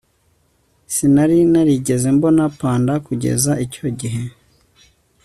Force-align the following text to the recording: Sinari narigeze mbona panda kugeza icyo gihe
Sinari 0.93 1.39
narigeze 1.51 2.07
mbona 2.15 2.43
panda 2.59 2.93
kugeza 3.05 3.51
icyo 3.65 3.87
gihe 3.99 4.23